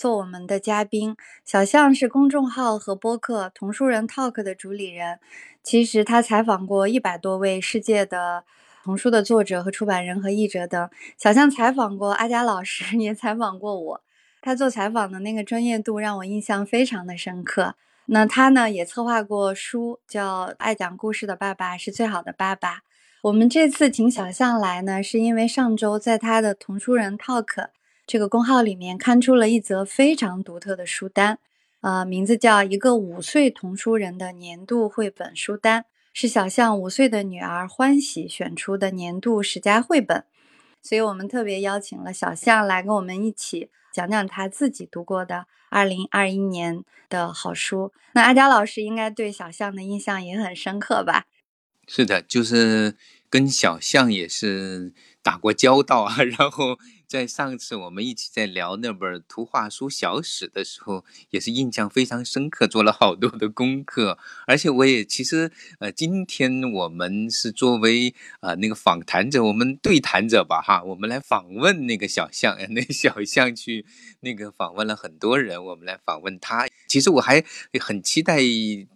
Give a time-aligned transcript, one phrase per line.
[0.00, 1.14] 做我们的嘉宾，
[1.44, 5.20] 小象是公众号和播客“童书人 Talk” 的主理人。
[5.62, 8.44] 其实他采访过一百多位世界的
[8.82, 10.88] 童书的作者和出版人和译者等。
[11.18, 14.00] 小象采访过阿佳老师， 也采访过我。
[14.40, 17.74] 他做采访的那个专业度让我印象非常的深刻。
[18.06, 22.76] 那他呢，也策划过书，叫《爱讲故事的爸爸是最好的爸爸》。
[23.24, 27.68] 我们这次请小象来呢，是因为上周在他的“童书人 Talk”。
[28.10, 31.38] 这个公号里面刊出了一则非常独特的书单，
[31.80, 40.24] 呃，名字叫《一个五岁童书人的年度绘本书单》，是小象五岁的女儿欢喜选出的年度十佳绘本，
[40.82, 47.92] 所以我们特别邀请了小象来跟我们一起讲讲他自己读过的二零二一年的好书。
[48.14, 51.26] 那阿佳老师应该对小象的印象也很深刻吧？
[51.86, 52.96] 是的，就是
[53.28, 56.76] 跟小象也是打过交道啊， 然后。
[57.10, 64.16] 在上次我们一起在聊那本图画书小史的时候，也是印象非常深刻，做了好多的功课。
[64.46, 65.50] 而且我也其实，
[65.80, 73.84] 呃，今天我们是作为啊那个访谈者，我们对谈者吧，哈，我们来访问那个小象， 那小象去
[74.20, 76.68] 那个访问了很多人，我们来访问他。
[76.86, 77.44] 其实我还
[77.80, 78.36] 很期待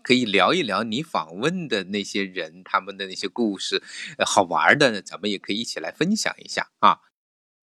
[0.05, 3.83] 可以聊一聊你访问的那些人，他们的那些故事，
[4.25, 7.01] 好玩的，咱们也可以一起来分享一下啊。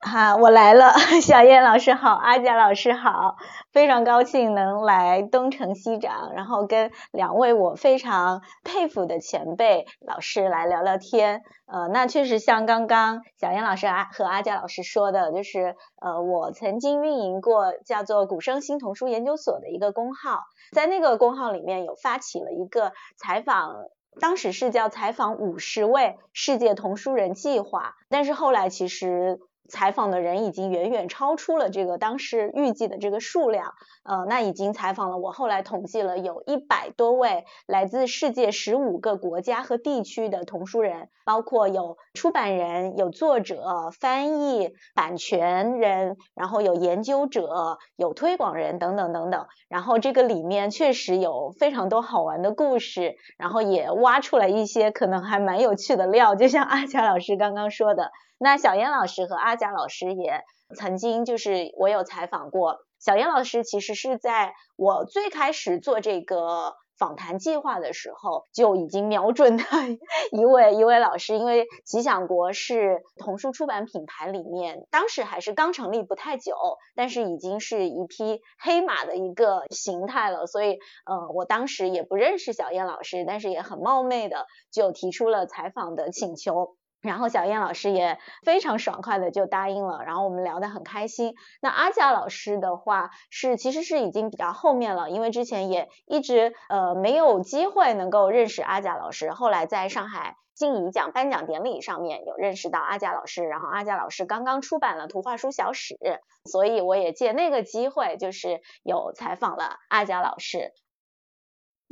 [0.02, 3.36] 哈，我来了， 小燕老师好，阿佳老师好，
[3.72, 11.44] 非常高兴能来东城西长，然后跟两位我非常佩服的前辈老师来聊聊天。
[11.68, 20.40] 呃，那确实像刚刚小燕老师啊和阿佳老师说的，就是呃，我曾经运营过叫做古生新童书研究所的一个公号，
[20.74, 23.76] 在那个公号里面有发起了一个采访，
[24.20, 29.40] 当时是叫采访五十位世界童书人计划，但是后来其实。
[29.72, 33.74] 采访的人已经远远超出了这个当时预计的这个数量，
[34.04, 49.48] 呃，那已经采访了我后来统计了有一百多位来自世界十五个国家和地区的童书人，包括有出版人、有作者、翻译、版权人，然后有研究者、有推广人等等等等。
[49.70, 58.12] 然后这个里面确实有非常多好玩的故事，然后也挖出来一些可能还蛮有趣的料，就像阿佳老师刚刚说的。
[58.44, 60.44] 那小燕老师和阿贾老师也
[60.76, 69.64] 曾经就是我有采访过，小燕老师其实是在我最开始做这个访谈计划的时候就已经瞄准的
[70.34, 76.56] 一位一位老师，因为吉祥国是童书出版品牌里面当时还是刚成立不太久，
[76.96, 86.76] 但是已经是一匹黑马的一个形态了，所以呃我当时也不认识小燕老师，但是也很冒昧的就提出了采访的请求。
[87.02, 91.36] 然后小燕老师也非常爽快的就答应了，然后我们聊得很开心。
[91.62, 105.98] 那阿佳老师的话是其实是已经比较后面了，因为之前也一直呃没有机会能够认识阿佳老师，后来在上海金怡奖颁奖典礼上面有认识到阿佳老师，然后阿佳老师刚刚出版了图画书小史，
[106.46, 110.72] 所以我也借那个机会就是有采访了阿佳老师。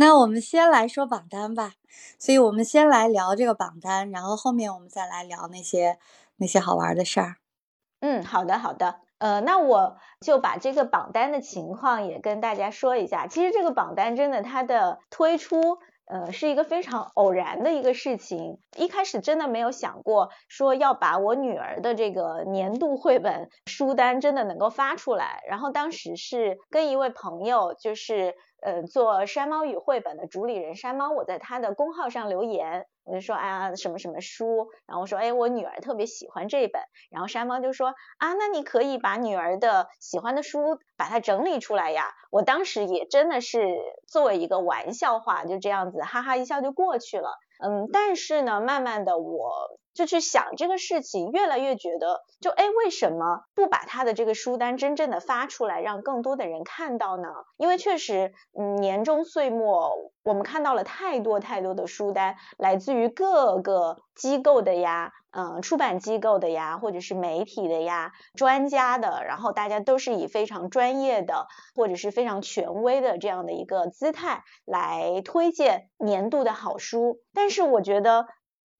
[0.01, 1.73] 那我们先来说榜单吧，
[2.17, 5.99] 所以我们先来聊这个榜单，然后后面我们再来聊那些
[6.37, 7.35] 那些好玩的事儿。
[7.99, 13.27] 嗯，好的好的，呃，那我就把这个榜单的情况也跟大家说一下。
[13.27, 18.57] 其实这个榜单真的它的推出，呃，是一个非常偶然的一个事情。
[18.77, 25.41] 一开始真的没有想过说要把我女儿的这个年度绘本书单真的能够发出来。
[25.49, 28.33] 然后当时是跟一位朋友就是。
[28.61, 42.13] 呃，做山猫语绘本的主理人山猫，我在他的公号上留言，我就说，哎呀，什么什么书，然后我说，哎，我女儿特别喜欢这本，然后山猫就说，啊，那你可以把女儿的喜欢的书把它整理出来呀。
[42.31, 43.77] 我当时也真的是
[44.07, 47.37] 作为一个玩笑话，就这样子哈哈一笑就过去了。
[47.63, 49.78] 嗯，但是呢，慢慢的我。
[49.99, 57.27] 就去想这个事情，越来越觉得，就哎，为什么不把他的这个书单真正的发出来，让更多的人看到呢？
[57.57, 59.91] 因为确实，嗯，年终岁末，
[60.23, 77.19] 我们看到了太多太多的书单，来自于各个机构的呀，嗯，出版机构的呀，或者是媒体的呀，专家的，然后大家都是以非常专业的或者是非常权威的这样的一个姿态来推荐年度的好书。
[77.33, 78.27] 但是我觉得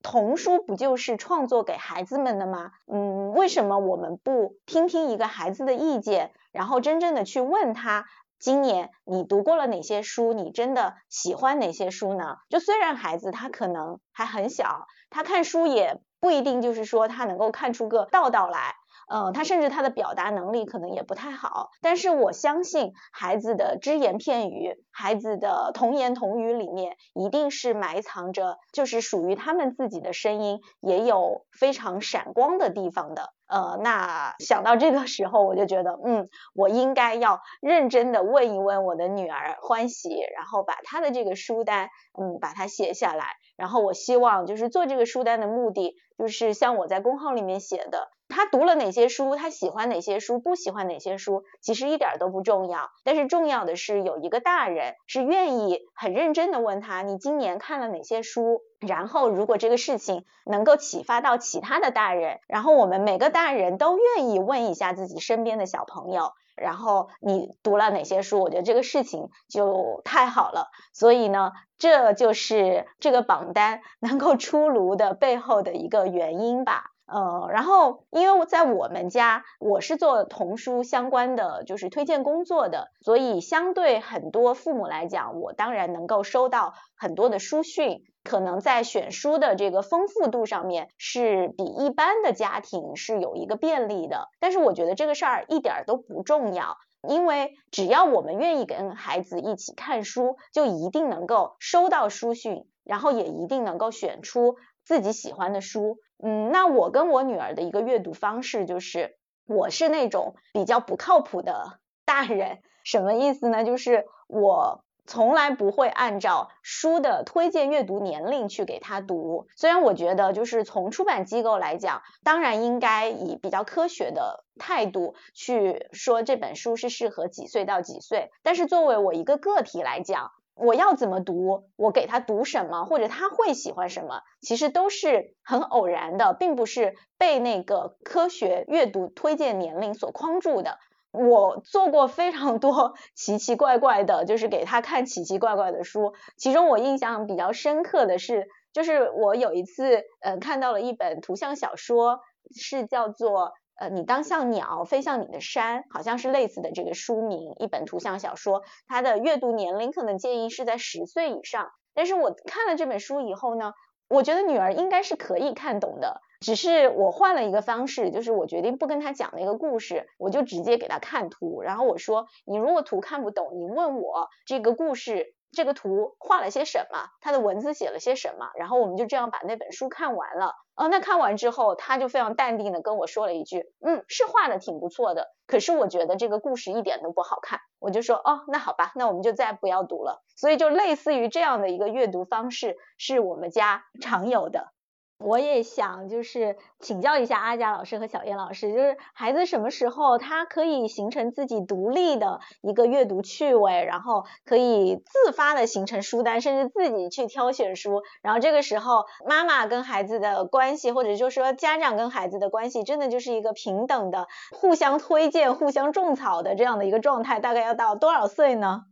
[0.01, 2.71] 童书不就是创作给孩子们的吗？
[2.87, 8.05] 嗯，为什么我们不听听一个孩子的意见，然后真正的去问他？
[8.39, 10.31] 今年你读过了哪些书？
[10.31, 12.37] 你真的喜欢哪些书呢？
[12.47, 18.75] 就虽然孩子他可能还很小，他看书也不一定就是说他能够看出个道道来。
[19.09, 33.33] 呃，他甚至他的表达能力可能也不太好，但是我相信孩子的只言片语，孩子的童言童语里面一定是埋藏着就是属于他们自己的声音，也有非常闪光的地方的。
[33.47, 41.89] 呃，那想到这个时候，我就觉得，嗯，我应该要认真的问一问我的女儿欢喜，然后把她的这个书单，
[42.19, 43.25] 嗯，把它写下来。
[43.57, 48.11] 然后我希望就是做这个书单的目的，就是像我在公号里面写的。
[48.29, 49.35] 他读了哪些书？
[49.35, 50.39] 他喜欢哪些书？
[50.39, 51.43] 不喜欢哪些书？
[51.61, 52.91] 其实一点都不重要。
[53.03, 58.61] 但是重要的是有一个大人是愿意很认真的问他：你今年看了哪些书？
[58.79, 68.39] 然后如果这个事情能够启发到其他的大人，然后我们每个大人都愿意问一下自己身边的小朋友，然后你读了哪些书？
[68.39, 70.69] 我觉得这个事情就太好了。
[70.93, 76.91] 所以呢，这就是这个榜单能够出炉的背后的一个原因吧。
[77.11, 94.29] 呃，然后因为我在我们家，我是做童书相关的，就是推荐工作的，所以相对很多父母来讲，我当然能够收到很多的书讯，可能在选书的这个丰富度上面是比一般的家庭是有一个便利的。
[94.39, 96.77] 但是我觉得这个事儿一点都不重要，
[97.07, 104.57] 因为只要我们愿意跟孩子一起看书，就一定能够收到书讯，然后也一定能够选出
[104.89, 105.99] 自己喜欢的书。
[106.17, 109.15] 嗯，那我跟我女儿的一个阅读方式就是，
[109.45, 113.63] 我是那种比较不靠谱的大人，什么意思呢？
[113.63, 119.45] 就是我从来不会按照书的推荐阅读年龄去给她读。
[119.55, 130.31] 虽然我觉得，就是从出版机构来讲，当然应该以比较科学的态度去说这本书是适合几岁到几岁，但是作为我一个个体来讲。
[130.59, 140.77] 我要怎么读，我给他读什么，或者他会喜欢什么，其实都是很偶然的，并不是被那个科学阅读推荐年龄所框住的。
[141.11, 146.13] 我做过非常多 奇奇怪怪的，就是给他看奇奇怪怪的书。
[146.37, 152.19] 其中我印象比较深刻的是，就是我有一次，呃，看到了一本图像小说，
[152.55, 153.53] 是叫做。
[153.79, 161.71] 呃，你当像鸟飞向你的山，好像是类似的这个书名，一本图像小说，它的阅读年龄可能建议是在十岁以上。
[161.93, 163.73] 但是我看了这本书以后呢，
[164.09, 175.33] 我觉得女儿应该是可以看懂的，只是我换了一个方式，就是我决定不跟她讲那个故事，我就直接给她看图，然后我说，你如果图看不懂，你问我这个故事。
[175.51, 177.09] 这个图画了些什么？
[177.21, 178.49] 他的文字写了些什么？
[178.55, 180.53] 然后我们就这样把那本书看完了。
[180.75, 194.71] 哦，那看完之后，他就非常淡定的跟我说了一句：“嗯，是画的挺不错的，可是我觉得这个故事一点都不好看。”我就说：“哦，那好吧，那我们就再不要读了。”所以就类似于这样的一个阅读方式，是我们家常有的。
[195.19, 218.85] 我也想就是请教一下阿佳老师和小燕老师，就是孩子什么时候他可以形成自己独立的一个阅读趣味，然后可以自发的形成书单，甚至自己去挑选书，然后这个时候妈妈跟孩子的关系，或者就是说家长跟孩子的关系，真的就是一个平等的、互相推荐、互相种草的这样的一个状态，大概要到多少岁呢？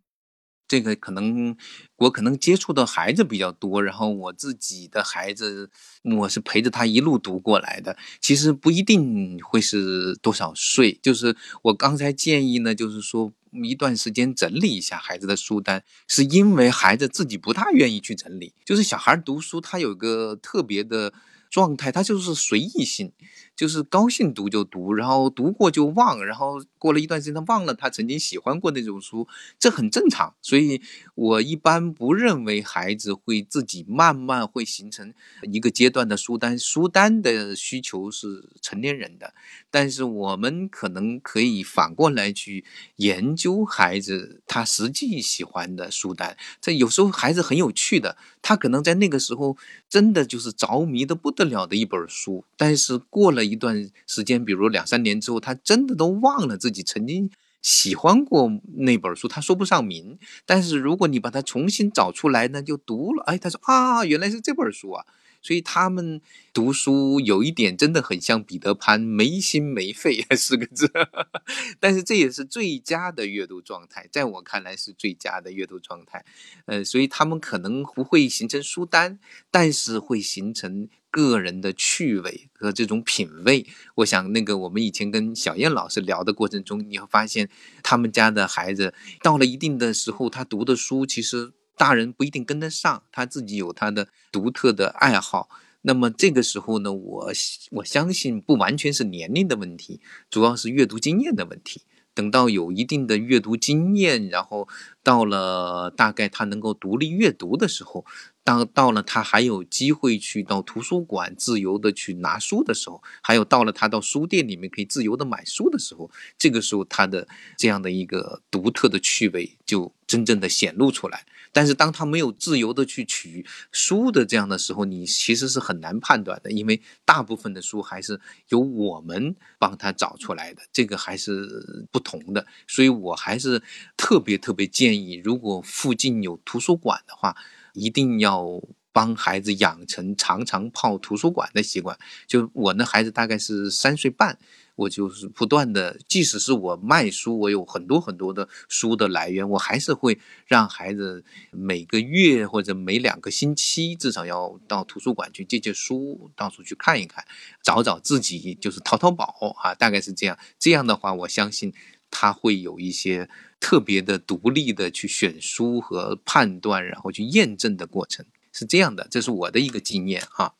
[0.67, 1.55] 这个可能
[1.95, 5.69] 我可能接触的孩子比较多，然后我自己的孩子，
[6.03, 7.97] 我是陪着他一路读过来的。
[8.19, 13.31] 其实不一定会是多少岁，就是我刚才建议呢，就是说
[13.63, 18.53] 一段时间整理一下孩子的书单，是因为孩子自己不大愿意去整理。
[18.65, 21.13] 就是小孩读书，他有个特别的
[21.49, 23.13] 状态，他就是随意性。
[23.57, 30.35] 就是高兴读就读，然后读过就忘，然后过了一段时间他忘了他曾经喜欢过那种书，这很正常。
[30.43, 30.79] 所以
[31.15, 35.11] 我一般不认为孩子会自己慢慢会形成
[35.51, 39.33] 一个阶段的书单，书单的需求是成年人的。
[39.71, 42.63] 但是我们可能可以反过来去
[42.97, 46.37] 研究孩子他实际喜欢的书单。
[46.61, 49.57] 这有时候孩子很有趣的，他可能在那个时候
[49.89, 53.46] 真的就是着迷的不得了的一本书，但是过了。
[53.47, 65.05] 一段时间，比如两三年之后，他真的都忘了自己曾经喜欢过那本书，他说不上名，但是如果你把它重新找出来呢，就读了，哎，他说啊，原来是这本书啊。
[65.47, 66.19] 所以他们
[66.51, 70.91] 读书有一点真的很像彼得潘，没心没肺四个字。
[71.79, 76.25] 但是这也是最佳的阅读状态，在我看来是最佳的阅读状态。
[76.65, 83.65] 呃，所以他们可能不会形成书单，但是会形成个人的趣味和这种品味。
[83.95, 87.47] 我想那个我们以前跟小燕老师聊的过程中，你会发现
[87.81, 91.53] 他们家的孩子到了一定的时候，他读的书其实。
[91.77, 95.47] 大人不一定跟得上，他自己有他的独特的爱好。
[95.83, 97.31] 那么这个时候呢，我
[97.71, 101.83] 我相信不完全是年龄的问题，主要是阅读经验的问题。
[102.13, 104.67] 等到有一定的阅读经验，然后
[105.03, 108.03] 到了大概他能够独立阅读的时候，
[108.43, 121.23] 当到了他还有机会去到图书馆自由的去拿书的时候，还有到了他到书店里面可以自由的买书的时候，这个时候他的这样的一个独特的趣味就真正的显露出来。
[121.57, 132.45] 但是当他没有自由的去取书的这样的时候，你其实是很难判断的，因为大部分的书还是由我们帮他找出来的，这个还是不同的。
[132.67, 133.63] 所以我还是
[133.97, 137.35] 特别特别建议，如果附近有图书馆的话，
[137.73, 138.61] 一定要
[138.91, 141.97] 帮孩子养成常常泡图书馆的习惯。
[142.27, 144.37] 就我那孩子大概是三岁半。
[144.77, 157.25] 我就是不断的，即使是我卖书，我有很多很多的书的来源，我还是会让孩子每个月或者每两个星期至少要到图书馆去借借书，到处去看一看，
[157.63, 160.37] 找找自己就是淘淘宝啊，大概是这样。
[160.59, 161.73] 这样的话，我相信
[162.11, 163.27] 他会有一些
[163.59, 169.07] 特别的独立的去选书和判断，然后去验证的过程，是这样的。
[169.09, 170.53] 这是我的一个经验啊。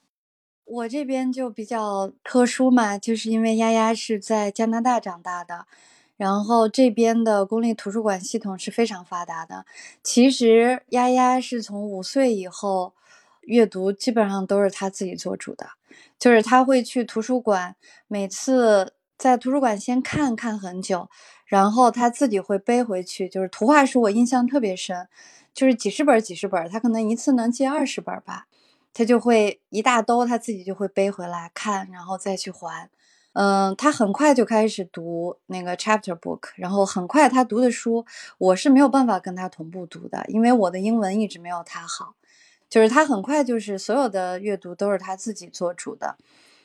[0.70, 5.66] 我这边就比较特殊嘛，就是因为丫丫是在加拿大长大的，
[6.18, 9.66] 然后这边的公立图书馆系统是非常发达的。
[10.04, 12.94] 其实丫丫是从五岁以后，
[13.44, 15.70] 阅读基本上都是他自己做主的，
[16.20, 17.78] 就是他会去图书馆，
[18.10, 21.10] 每次在图书馆先看看很久，
[21.46, 23.30] 然后他自己会背回去。
[23.30, 25.08] 就是图画书，我印象特别深，
[25.54, 28.48] 就是几十本几十本，他可能一次能借二十本吧。
[28.98, 32.90] 他就会一大兜，他自己就会背回来看，然后再去还。
[33.34, 38.04] 嗯，他很快就开始读那个 chapter book，然后很快他读的书，
[38.40, 42.16] 我是没有办法跟他同步读的，因为我的英文一直没有他好。
[42.68, 46.18] 就是他很快就是所有的阅读都是他自己做主的，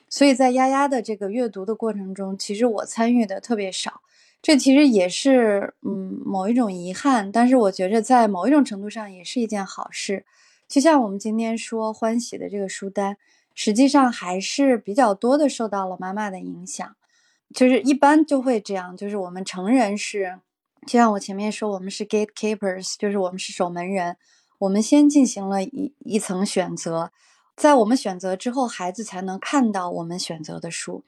[0.09, 4.01] 所以在丫丫的这个阅读的过程中，其实我参与的特别少。
[4.41, 10.25] 这其实也是嗯某一种遗憾，但是我觉着在某一种程度上也是一件好事。
[10.73, 13.15] 就像我们今天说欢喜的这个书单，
[13.53, 16.95] 实际上还是比较多的受到了妈妈的影响，
[17.53, 20.39] 就是一般就会这样，就是我们成人是，
[20.87, 24.17] 就像我前面说，我们是 gatekeepers，就是我们是守门人，
[24.57, 27.11] 我们先进行了一一层选择，
[27.55, 31.03] 在我们选择之后，孩子才能看到我们选择的书，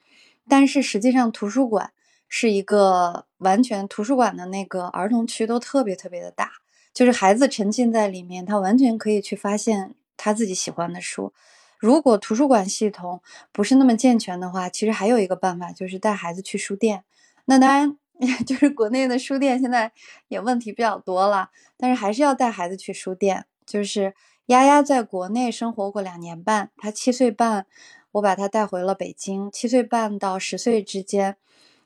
[0.48, 1.90] 但是实际上图书馆
[2.28, 6.52] 是一个完全图书馆的那个儿童区都特别特别的大。
[6.96, 11.30] 就是孩子沉浸在里面，他完全可以去发现他自己喜欢的书。
[11.78, 13.20] 如果图书馆系统
[13.52, 17.04] 不是那么健全的话，其实还有一个办法，就是带孩子去书店。
[17.44, 17.98] 那当然，
[18.46, 19.92] 就是国内的书店现在
[20.28, 23.44] 也问题比较多了，但是还是要带孩子去书店。
[23.66, 24.14] 就是
[24.46, 27.66] 丫丫在国内生活过两年半，她七岁半，
[28.12, 29.50] 我把她带回了北京。
[29.52, 31.36] 七岁半到十岁之间，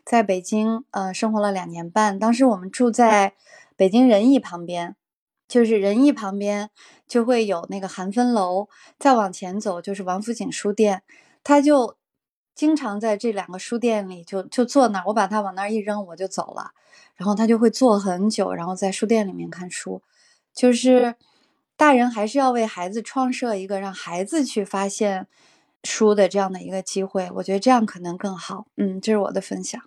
[0.05, 2.17] 在北京呃生活了两年半。
[2.17, 3.33] 当时我们住在
[3.75, 4.95] 北京人艺旁边。
[5.51, 6.71] 就是仁义旁边
[7.09, 8.69] 就会有那个韩芬楼，
[9.01, 11.03] 再往前走就是王府井书店，
[11.43, 11.97] 他就
[12.55, 16.71] 经常在这两个书店里就就坐那儿，我把他往那儿一扔我就走了，
[17.17, 20.03] 然后他就会坐很久，然后在书店里面看书。
[20.55, 21.17] 就是
[21.77, 25.27] 大人还是要为孩子创设一个让孩子去发现
[25.83, 28.67] 书的这样的一个机会，我觉得这样可能更好。
[28.77, 29.83] 嗯，这是我的分享。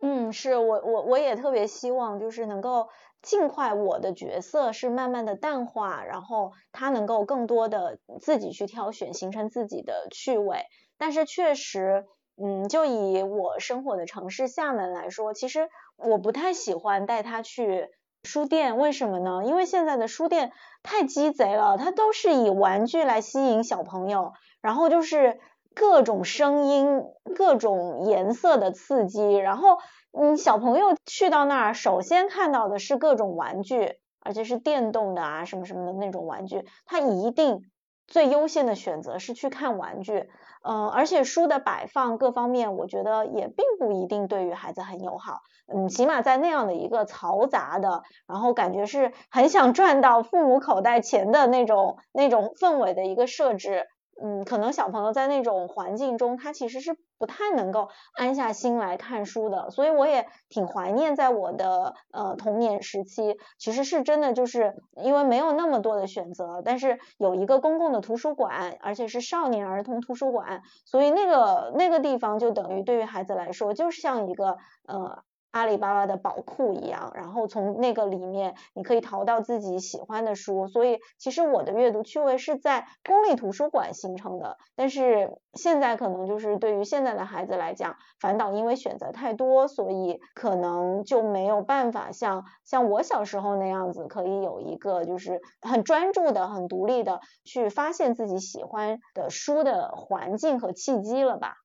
[0.00, 2.88] 嗯，是我我我也特别希望就是能够。
[3.22, 10.64] 尽快，我的角色是慢慢的淡化，然后他能够更多的自己去挑选，形成自己的趣味。
[10.98, 12.04] 但是确实，
[12.36, 17.90] 嗯，就以我生活的城市厦门来说，其实我不太喜欢带他去
[18.24, 18.76] 书店。
[18.76, 19.42] 为什么呢？
[19.44, 20.50] 因为现在的书店
[20.82, 25.38] 太鸡贼了，它都是以玩具来吸引小朋友，然后就是
[25.74, 27.04] 各种声音、
[27.36, 29.78] 各种颜色的刺激，然后。
[30.12, 37.62] 嗯，小朋友去到那儿，首先看到的是各种玩具，而且是电动的啊，什么什么的那种玩具，他一定
[38.06, 40.28] 最优先的选择是去看玩具，
[40.62, 45.38] 嗯，而且书的摆放各方面，我觉得也并不一定对于孩子很友好，
[45.72, 53.86] 嗯，起码在那样的一个嘈杂的，然后感觉是很想赚到父母口袋钱的那种那种氛围的一个设置。
[54.22, 75.22] 嗯，可能小朋友在那种环境中，他其实是不太能够安下心来看书的，所以我也挺怀念在我的呃童年时期，其实是真的就是因为没有那么多的选择，但是有一个公共的图书馆，而且是少年儿童图书馆，所以那个那个地方就等于对于孩子来说，就是像一个呃。
[75.52, 84.56] 阿里巴巴的宝库一样，然后从那个里面你可以淘到自己喜欢的书，所以其实我的阅读趣味是在公立图书馆形成的。
[84.74, 101.56] 但是现在可能就是对于现在的孩子来讲，反倒因为选择太多，所以可能就没有办法像像我小时候那样子，可以有一个就是很专注的、很独立的去发现自己喜欢的书的环境和契机了吧？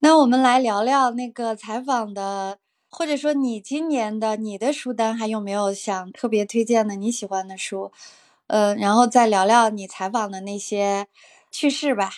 [0.00, 2.58] 那我们来聊聊那个采访的。
[2.94, 7.90] 或者说，你今年的你的书单还有没有想特别推荐的你喜欢的书？
[8.48, 11.06] 呃，然后再聊聊你采访的那些
[11.50, 12.10] 趣事吧。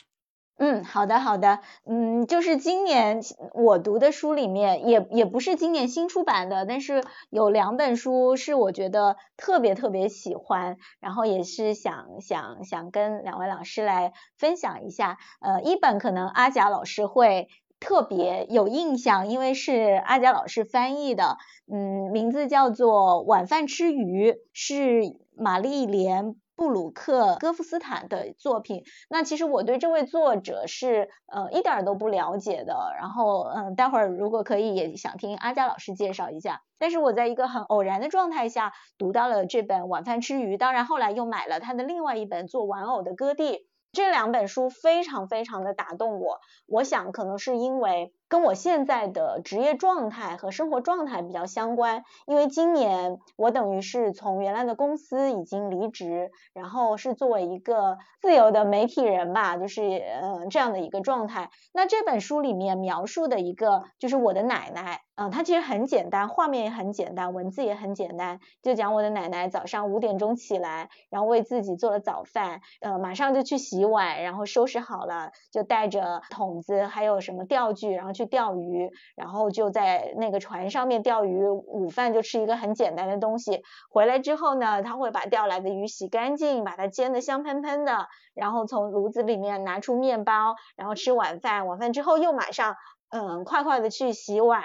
[0.57, 1.61] 嗯，好的，好的。
[1.85, 3.21] 嗯，就是今年
[3.53, 15.19] 我读的书里面，也也不是今年新出版的，但是有两本书是我觉得特别特别喜欢，然后也是想想想跟两位老师来分享一下。
[15.41, 17.49] 呃，一本可能阿甲老师会。
[17.85, 21.37] 特别有印象，因为是阿佳老师翻译的，
[21.71, 25.03] 嗯，名字叫做《晚饭吃鱼》，是
[25.37, 28.85] 玛丽莲布鲁克戈夫斯坦的作品。
[29.11, 36.63] 那其实我对这位作者是呃一点都不了解的，然后嗯，待会儿如果可以也想听阿佳老师介绍一下。
[36.79, 43.53] 但是我在一个很偶然的状态下读到了这本《晚饭吃鱼》，当然后来又买了他的另外一本《做玩偶的哥弟》。
[43.95, 48.13] 这两本书非常非常的打动我，我想可能是因为。
[48.29, 59.83] 跟我现在的职业状态和生活状态比较相关，因为今年我等于是从原来的公司已经离职，然后是作为一个自由的媒体人吧，就是
[60.23, 61.51] 嗯这样的一个状态。
[61.73, 78.25] 那这本书里面描述的一个就是我的奶奶，嗯，她其实很简单，画面也很简单，文字也很简单，就讲我的奶奶早上五点钟起来，然后为自己做了早饭，呃，马上就去洗碗，然后收拾好了，就带着桶子还有什么钓具，然后去。
[78.35, 83.63] 钓鱼，然后就在那个船上面钓鱼，午饭就吃一个很简单的东西。
[83.91, 91.69] 回来之后呢，他会把钓来的鱼洗干净，把它煎的香喷喷的，然后从炉子里面拿出面包，然后吃晚饭。
[91.69, 92.75] 晚饭之后又马上，
[93.11, 94.65] 嗯，快快的去洗碗。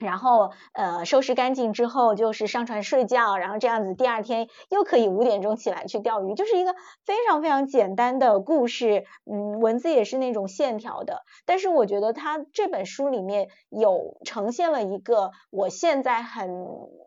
[0.00, 16.66] 然后呃收拾干净之后就是上床睡觉，然后这样子第二天又可以五点钟起来去钓鱼，就是一个非常非常简单的故事，嗯，文字也是那种线条的，但是我觉得他这本书里面有呈现了一个我现在很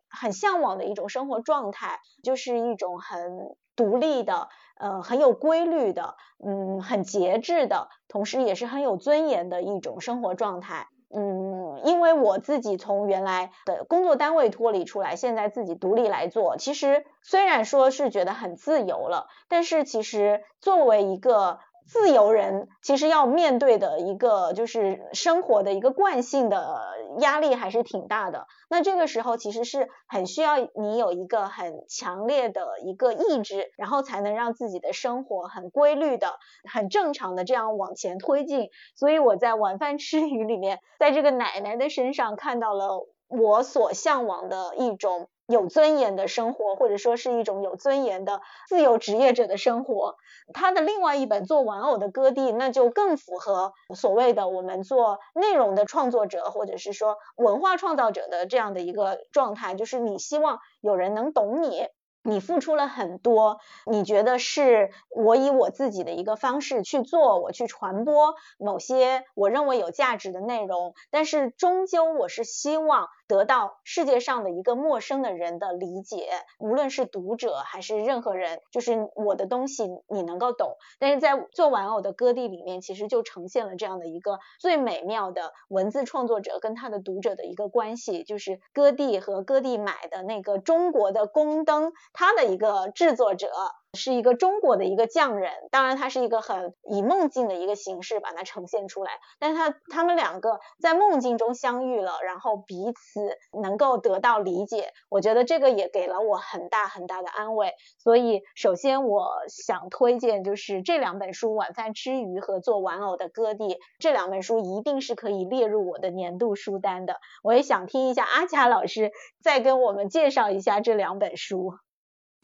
[0.10, 10.88] 很向往的一种生活状态，就是一种很独立的，呃，很有规律的，嗯，很节制的，同时也是很有尊严的一种生活状态。
[11.14, 21.60] 嗯，因为我自己从原来的工作单位脱离出来，现在自己独立来做，其实虽然说是觉得很自由了，但是其实作为一个。
[21.92, 26.80] 自由人其实要面对的一个就是生活的一个惯性的
[27.20, 28.48] 压力还是挺大的。
[28.70, 38.70] 那这个时候其实是很需要你有一个很强烈的一个意志，然后才能让自己的生活很规律的、很正常的这样往前推进。
[38.96, 45.28] 所以我在晚饭吃鱼里面，在这个奶奶的身上看到了我所向往的一种。
[45.48, 50.16] 有尊严的生活，或者说是一种有尊严的自由职业者的生活。
[50.54, 61.88] 他的另外一本做玩偶的歌地，那就更符合所谓的我们做内容的创作者，或者是说文化创造者的这样的一个状态，就是你希望有人能懂你。
[62.24, 76.30] 你付出了很多，你觉得是我以我自己的一个方式去做，我去传播某些我认为有价值的内容，但是终究我是希望得到世界上的一个陌生的人的理解，
[76.60, 80.78] 无论是读者还是任何人，就是我的东西你能够懂。
[81.00, 91.94] 但是在做玩偶的歌地里面，其实就呈现了这样的一个最美妙的文字创作者跟他的读者的一个关系，就是歌地和歌地买的那个中国的宫灯。
[92.14, 93.52] 他的一个制作者
[93.94, 107.74] 是一个中国的一个匠人，当然他是一个很以梦境的一个形式把它呈现出来，但是他他们两个在梦境中相遇了，然后彼此能够得到理解，我觉得这个也给了我很大很大的安慰。
[107.98, 113.66] 所以首先我想推荐就是这两本书《晚饭吃鱼》和《做玩偶的歌地》，
[114.00, 117.20] 这两本书一定是可以列入我的年度书单的。
[117.44, 119.12] 我也想听一下阿佳老师
[119.44, 121.74] 再跟我们介绍一下这两本书。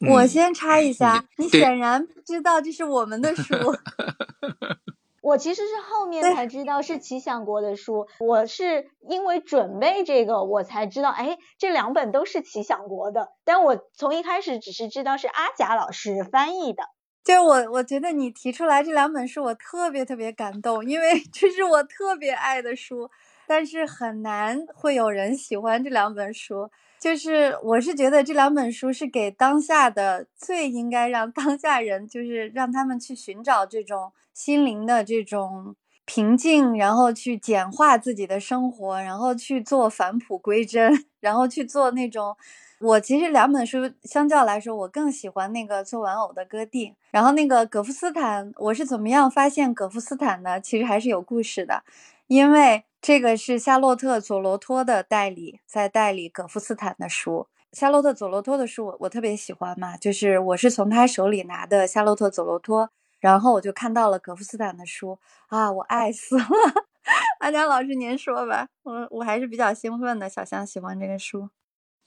[0.06, 3.54] 我先插一下，你显然不知道这是我们的书。
[5.20, 16.84] 我其实是后面才知道是奇想国的书，我是因为准备这个我才知道，哎，这两本都是奇想国的，但我从一开始只是知道是阿贾老师翻译的。
[17.24, 23.10] 就我，我觉得你提出来这两本书，我特别特别感动，因为这是我特别爱的书，
[23.46, 26.70] 但是很难会有人喜欢这两本书。
[27.00, 42.36] 就是我是觉得这两本书是给当下的最应该让当下人，就是让他们去寻找这种心灵的这种平静，然后去简化自己的生活，然后去做返璞归真， 然后去做那种。
[42.80, 46.94] 我其实两本书相较来说，我更喜欢那个做玩偶的歌地。
[47.10, 50.60] 然后那个葛夫斯坦，我是怎么样发现葛夫斯坦的？
[50.60, 51.82] 其实还是有故事的，
[52.28, 57.48] 因为这个是夏洛特·佐罗托的代理，在代理葛夫斯坦的书。
[57.72, 66.44] 夏洛特·佐罗托的书我我特别喜欢嘛，就是我是从他手里拿的夏洛特·佐罗托，然后我就看到了葛夫斯坦的书啊，我爱死了。
[67.40, 71.48] 阿佳老师您说吧，我我还是比较兴奋的，小象喜欢这个书。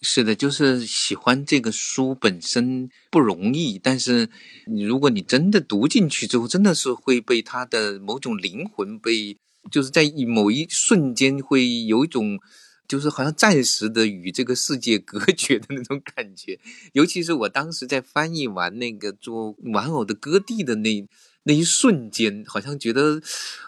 [0.01, 4.29] 是的，就是喜欢这个书本身不容易，但是
[4.65, 9.37] 你如果你真的读进去之后，真的是会被他的某种灵魂被，
[9.69, 12.39] 就是在某一瞬间会有一种，
[12.87, 16.59] 就是好像暂时的与这个世界 隔绝的那种感觉。
[16.93, 21.07] 尤其是我当时在翻译完那个做玩偶的歌地的那
[21.43, 23.21] 那一瞬间，好像觉得，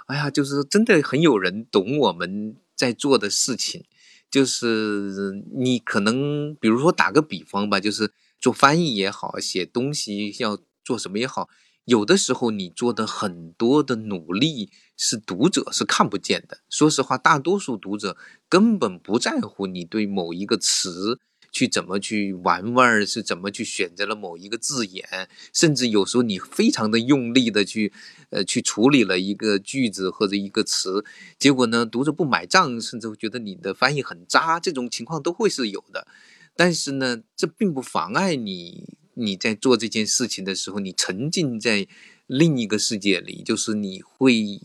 [0.07, 3.83] 哎呀，就是真的很有人懂我们在做的事情。
[4.29, 11.49] 就是你可能，比如说打个比方吧，就是做翻译也好，写东西要做什么也好，
[11.85, 16.59] 有的时候你做的很多的努力是读者是看不见的。
[16.69, 18.17] 说实话，大多数读者
[18.47, 21.19] 根本不在乎你对某一个词
[21.51, 27.91] 去怎么去玩味儿，是怎么去选择了某一个字眼，甚至有时候你非常的用力的去，
[28.29, 31.03] 呃，去处理了一个句子或者一个词，
[31.37, 36.07] 结果呢，读者不买账，甚至会觉得你的翻译很渣，这种情况都会是有的。
[36.55, 41.87] 但是呢，这并不妨碍你你在做这件事情的时候，你沉浸在
[42.27, 44.59] 另一个世界里，就是你会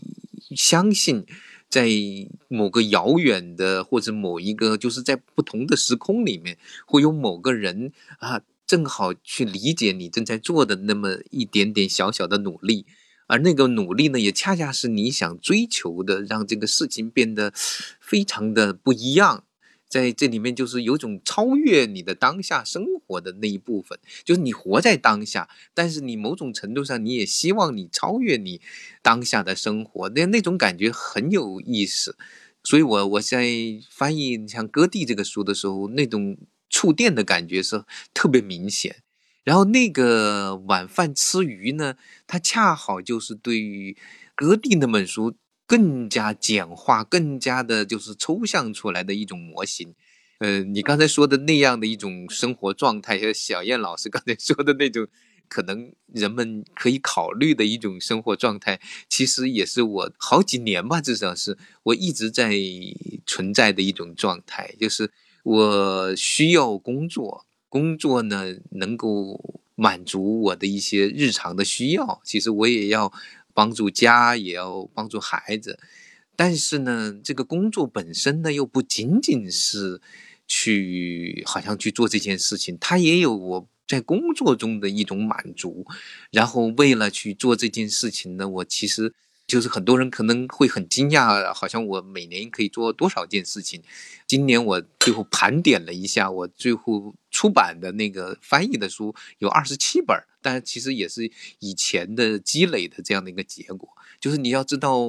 [0.55, 1.25] 相信。
[1.69, 1.87] 在
[2.47, 6.57] 某个遥远的或者某一个，就是在不同的时空里面，
[6.87, 12.87] 会有某个人啊，正好去理解你正在做的那么一点点小小的努力，
[13.27, 17.53] 而那个努力呢，也恰恰是你想追求的，让这个事情变得
[17.99, 19.43] 非常的不一样。
[19.89, 28.61] 在这里面，就是有种超越你的当下生活的那一部分，就是你活在当下，但是你某种程度上，你也希望你超越你
[29.01, 32.15] 当下的生活，那那种感觉很有意思。
[32.63, 33.49] 所以我我在
[33.89, 36.37] 翻译像《割地》这个书的时候，那种
[36.69, 38.97] 触电的感觉是特别明显。
[39.43, 41.95] 然后那个晚饭吃鱼呢，
[42.27, 43.93] 它恰好就是对于
[44.35, 45.35] 《割地》那本书。
[45.69, 49.93] 更加简化、更加的就是抽象出来的一种模型，
[50.39, 55.07] 呃，你刚才说的那样的一种生活状态，像小燕老师刚才说的那种，
[55.47, 62.55] 可能人们可以考虑的一种生活状态，其实也是我好几年吧，至少是我一直在
[63.27, 65.11] 存在的一种状态，就是
[65.43, 73.13] 我需要工作，工作呢能够满足我的一些日常的需要，其实我也要。
[73.59, 75.77] 帮助家也要帮助孩子，
[76.37, 79.99] 但是呢，这个工作本身呢，又不仅仅是
[80.47, 85.85] 去好像去做这件事情，它也有我在工作中的一种满足。
[86.31, 89.13] 然后为了去做这件事情呢，我其实
[89.45, 93.83] 就是很多人可能会很惊讶，好像我每年可以做多少件事情。
[94.25, 100.17] 今年我最后盘点了一下，我最后出版的那个翻译的书有二十七本。
[100.41, 105.07] 但其实也是以前的积累的这样的一个结果，就是你要知道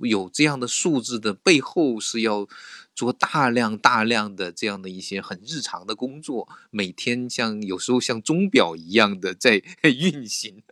[0.00, 2.46] 有这样的数字的背后是要
[2.94, 10.62] 做大量大量的这样的一些很日常的工作，每天像有时候像钟表一样的在 运行，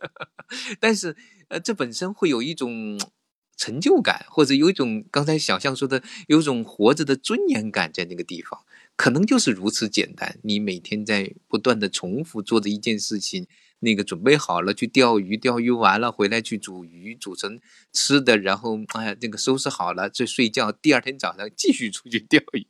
[0.79, 1.15] 但是
[1.47, 2.99] 呃这本身会有一种
[3.57, 8.59] 成就感，或者有一种刚才小象说的有一种活着的尊严感在那个地方，
[8.99, 10.37] 可能就是如此简单。
[10.43, 13.47] 你每天在不断的重复做的一件事情。
[13.81, 17.61] 那个准备好了去钓鱼，钓鱼完了回来去煮鱼，煮成
[17.93, 22.67] 吃的，然后哎呀，那个收拾好了就睡觉，第二天早上继续出去钓鱼。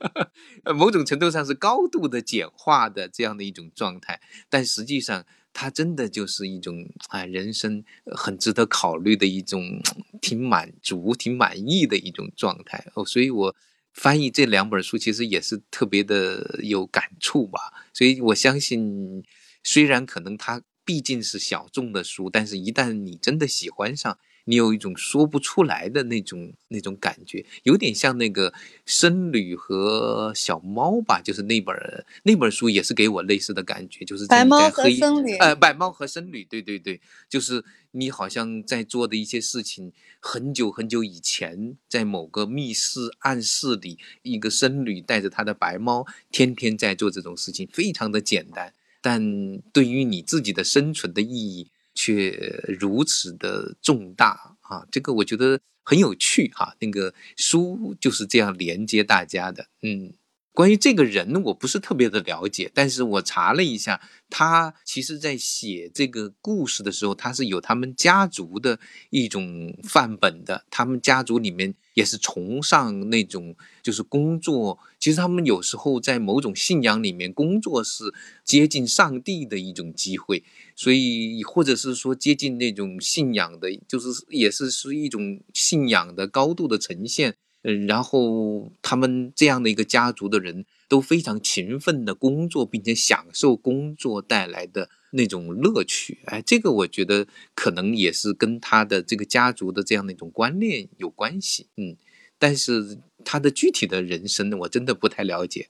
[0.76, 7.82] 某种程度上是高度的简化的这样的一种状态，但实际上它真的就是一种啊，人生
[8.14, 9.80] 很值得考虑的一种
[10.20, 13.02] 挺满足、挺满意的一种状态哦。
[13.02, 13.56] 所以我
[13.96, 17.58] 翻译这两本书，其实也是特别的有感触吧。
[17.92, 19.24] 所以我相信。
[19.68, 24.16] 虽然可能它毕竟是小众的书，但是一旦你真的喜欢上，
[24.48, 28.52] 你有一种说不出来的那种那种感觉，有点像那个
[28.86, 31.76] 僧侣和小猫吧，就是那本
[32.22, 48.72] 那本书也是给我类似的感觉，就是白猫和僧侣，呃，白猫和僧侣，对对对，就是你好像在做的一些事情，很久很久以前，在某个密室暗室里，一个僧侣带着他的白猫，天天在做这种事情，非常的简单。
[49.02, 52.30] 但对于你自己的生存的意义却
[52.78, 54.86] 如此的重大啊！
[54.92, 56.76] 这个我觉得很有趣哈。
[56.78, 60.12] 那个书就是这样连接大家的，嗯。
[60.56, 70.64] 关于这个人，我不是特别的了解，但是我查了一下，他其实在写这个故事的时候，他是有他们家族的一种范本的。
[70.70, 74.78] 他们家族里面也是崇尚那种，就是工作。
[74.98, 78.04] 其实他们有时候在某种信仰里面，工作是
[78.42, 80.42] 接近上帝的一种机会，
[80.74, 87.36] 所以或者是说接近那种信仰的，就是也是是一种信仰的高度的呈现。
[87.68, 96.20] 嗯，然后他们这样的一个家族的人都非常勤奋的工作，并且享受工作带来的那种乐趣。
[96.26, 97.26] 哎，这个我觉得
[97.56, 101.66] 可能也是跟他的这个家族的这样的一种观念有关系。
[101.76, 101.96] 嗯，
[102.38, 105.68] 但是他的具体的人生，我真的不太了解。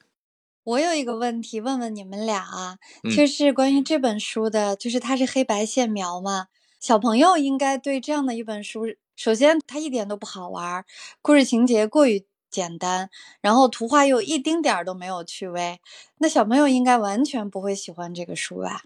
[0.64, 2.76] 我有一个问题问问你们俩啊，
[3.16, 6.48] 就是关于这本书的，就是它是黑白线描嘛？
[6.78, 8.82] 小朋友应该对这样的一本书。
[9.16, 10.84] 首先，它一点都不好玩，
[11.22, 13.08] 故事情节过于简单，
[13.40, 15.80] 然后图画又一丁点儿都没有趣味，
[16.18, 18.82] 那小朋友应该完全不会喜欢这个书吧？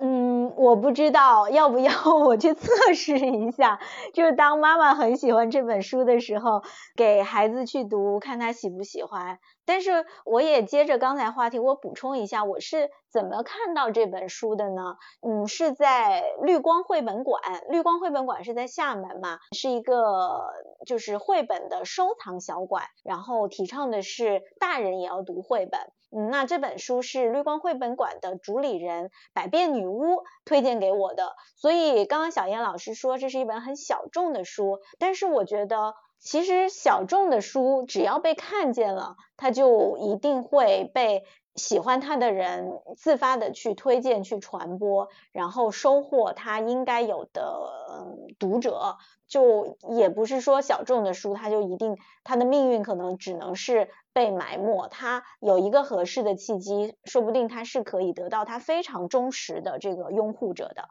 [0.00, 3.80] 嗯，我不知道要不要 我去测试一下，
[4.14, 6.62] 就是当妈妈很喜欢这本书的时候，
[6.94, 9.38] 给孩子去读，看他喜不喜欢。
[9.68, 14.96] 但是我也接着刚才话题，我补充一下，我是怎么看到这本书的呢？
[15.20, 20.40] 嗯，是在绿光绘本馆，绿光绘本馆是在厦门嘛，是一个
[20.86, 25.78] 就是绘本的收藏小馆，然后提倡的是大人也要读绘本。
[26.10, 35.94] 嗯，那这本书是绿光绘本馆的主理人百变女巫推荐给我的，所以刚刚小燕老师说这是一本很小众的书，但是我觉得。
[36.18, 48.96] 其实小众的书，只要被看见了，它就一定会被喜欢它的人自发的去推荐、去传播，然后收获它应该有的读者。
[49.26, 54.88] 就也不是说小众的书，它就一定它的命运可能只能是被埋没。
[54.88, 60.88] 它有一个合适的契机，说不定它是可以得到它非常忠实的这个拥护者的。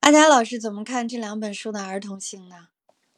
[0.00, 2.68] 阿佳老师怎么看这两本书的儿童性呢？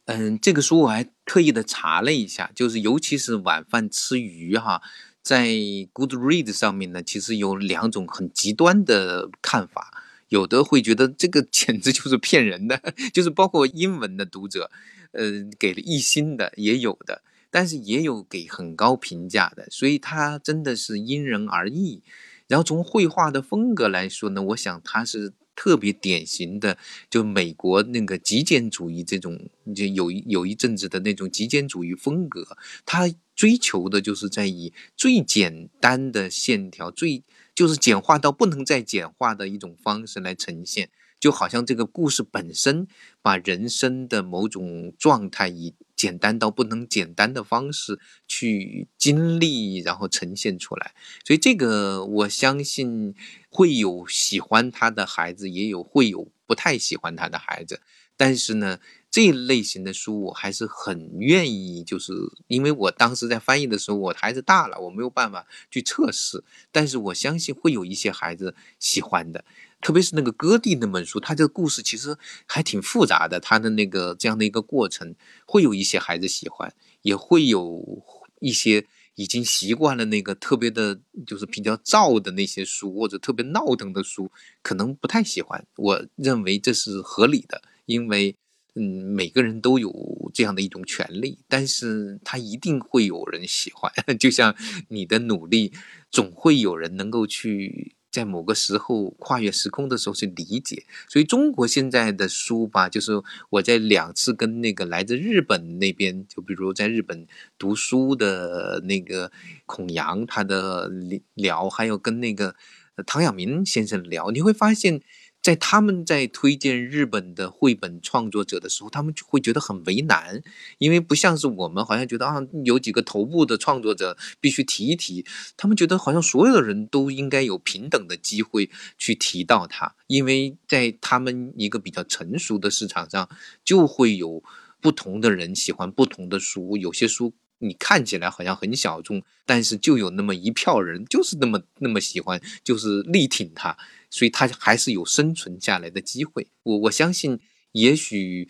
[0.07, 4.81] 嗯，这个书我还特意的查了一下，就是尤其是晚饭吃鱼哈，
[5.21, 9.93] 在 Goodreads 上面呢，其实有两种很极端的看法，
[10.29, 12.81] 有的会觉得这个简直就是骗人的，
[13.13, 14.71] 就是包括英文的读者，
[15.11, 22.05] 呃，给了一星的也有的，但是也有给很高评价的，所以它真的是因人而异。
[22.47, 25.33] 然后从绘画的风格来说呢，我想它是。
[25.57, 26.79] 特别典型的，
[27.11, 42.87] 就美国那个极简主义这种，就有一有一阵子的那种极简主义风格，他追求的就是在以最简单的线条，最就是简化到不能再简化的一种方式来呈现，就好像这个故事本身
[43.23, 45.75] 把人生的某种状态以。
[45.97, 50.95] 简单到不能简单的方式去经历，然后呈现出来。
[51.25, 53.15] 所以这个我相信
[53.49, 57.81] 会有喜欢他的孩子，也有会有不太喜欢他的孩子。
[58.19, 58.81] 但是呢，
[59.11, 62.15] 这类型的书我还是很愿意，就是
[62.47, 66.43] 因为我当时在翻译的时候，我孩子大了，我没有办法去测试。
[66.73, 69.45] 但是我相信会有一些孩子喜欢的。
[69.87, 73.39] 特别是那个割地那本书，它这个故事其实还挺复杂的。
[73.39, 75.15] 它的那个这样的一个过程，
[75.47, 78.03] 会有一些孩子喜欢，也会有
[78.41, 85.65] 一些已经习惯了那个特别的，就是比较燥的那些书，或者特别闹腾的书，可能不太喜欢。
[85.77, 88.35] 我认为这是合理的，因为
[88.75, 93.93] 嗯，每个人都有这样的一种权利，但是他一定会有人喜欢。
[94.19, 94.57] 就像
[94.89, 95.73] 你的努力，
[96.11, 97.93] 总会有人能够去。
[98.17, 100.85] 在某个时候跨越时空的时候去理解。
[101.07, 103.13] 所以中国现在的书吧，就是
[103.51, 107.27] 我在两次跟那个来自日本那边，就比如在日本
[107.59, 109.31] 读书的那个
[109.67, 110.89] 孔阳他的
[111.35, 112.57] 聊，还有跟那个
[113.05, 115.03] 唐晓明先生聊，你会发现。
[115.47, 120.43] 在他们在推荐日本的绘本创作者的时候，他们就会觉得很为难，
[120.79, 125.25] 因为不像是我们好像觉得啊，有几个头部的创作者必须提一提，
[125.57, 133.29] 他们觉得好像所有的人都应该有平等的机会去提到他，因为在他们一个比较成熟的市场上，
[133.65, 134.43] 就会有
[134.81, 143.79] 不同的人喜欢不同的书，有些书你看起来好像很小众，但是就有那么一票人就是那么那么喜欢，就是力挺他。
[144.17, 146.49] 所以它还是有生存下来的机会。
[146.63, 147.39] 我我相信，
[147.73, 148.49] 也许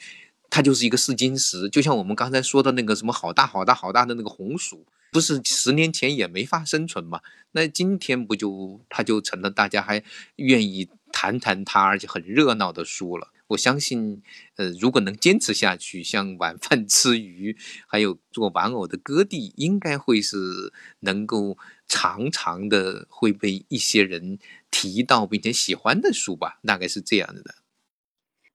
[0.49, 1.69] 它就是一个试金石。
[1.69, 7.21] 就像我们刚才说的那个什么好大好大好大的那个红薯，不是十年前也没法生存嘛？
[7.51, 10.05] 那今天不就它就成了大家还
[10.37, 13.33] 愿意谈谈它，而且很热闹的书了。
[13.49, 14.23] 我相信，
[14.57, 17.57] 呃，如果能坚持下去，像晚饭吃鱼，
[17.87, 21.57] 还有做玩偶的割地，应该会是能够
[21.87, 24.39] 常常的会被一些人。
[24.69, 27.55] 提到并且喜欢的书吧，大概是这样子的。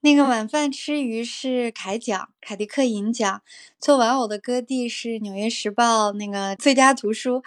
[0.01, 3.41] 那个晚饭吃鱼是凯奖，凯迪克银奖；
[3.79, 7.43] 做玩偶的割地是纽约时报那个最佳图书。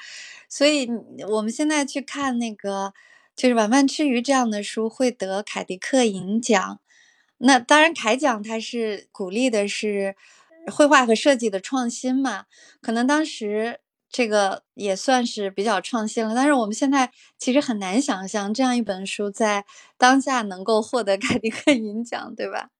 [0.49, 0.89] 所以
[1.29, 2.95] 我们现在去看那个，
[3.37, 6.81] 就是晚饭吃鱼这样的书会得凯迪克银奖。
[7.45, 10.17] 那当然，凯奖它是鼓励的是
[10.73, 12.47] 绘画和设计的创新嘛，
[12.81, 13.81] 可能当时。
[14.17, 19.65] 这个也算是比较创新了，但是我们现在其实很难想象这样一本书在
[19.99, 22.71] 当下能够获得凯迪克银奖，对吧？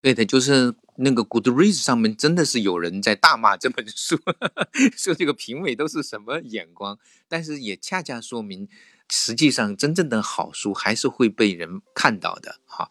[0.00, 4.18] 对的，就是那个 Goodreads 上面真的是有人在大骂这本书，
[4.98, 8.68] 说这个评委都是什么眼光，但是也恰恰说明，
[9.08, 12.88] 实际上真正的好书还是会被人看到的，哈。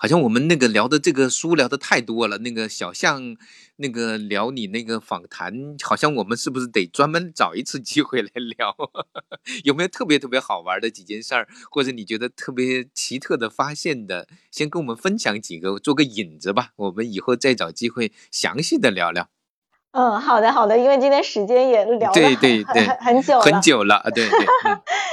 [0.00, 3.36] 好像我们那个聊的这个书聊的太多了，那个小象，
[3.76, 8.74] 那个聊你那个访谈，好像我们是不是得专门找一次机会来聊？
[9.64, 19.28] 有没有特别特别好玩的几件事儿，或者你觉得特别奇特的发现的，先跟我们分享几个，做个引子吧，我们以后再找机会详细的聊聊。
[19.98, 24.46] 嗯，好的好的，因为今天时间也聊了对对对很久很久了，对对。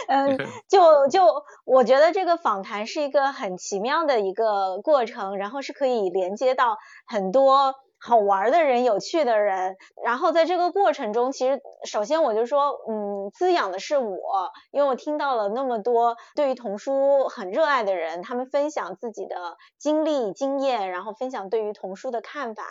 [0.07, 0.37] 嗯，
[0.69, 9.75] 就就我觉得这个访谈是一个很奇妙的一个过程，然后是可以连接到很多好玩的人、有趣的人。
[10.03, 22.63] 然后在这个过程中，其实首先我就说，嗯，滋养的是我，因为我听到了那么多对于童书很热爱的人，他们分享自己的经历经验，然后分享对于童书的看法。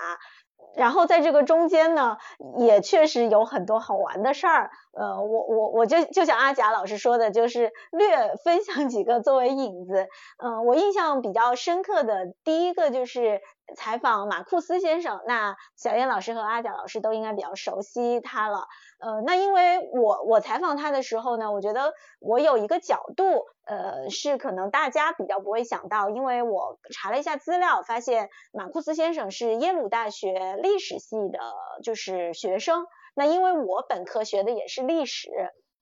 [0.77, 2.17] 然后在这个中间呢，
[2.59, 4.71] 也确实有很多好玩的事儿。
[4.93, 10.09] 呃，我我我就就像阿贾老师说的，就是略 分享几个作为引子。
[10.43, 13.41] 嗯，我印象比较深刻的第一个就是
[13.77, 15.21] 采访马库斯先生。
[15.27, 18.67] 那小燕老师和阿贾老师都应该比较熟悉他了。
[19.01, 31.39] 呃，那因为我我采访他的时候呢，我觉得我有一个角度，呃，是可能大家比较不会想到，因为我查了一下资料，发现马库斯先生是耶鲁大学历史系的，
[31.83, 32.87] 就是学生。
[33.15, 35.31] 那因为我本科学的也是历史，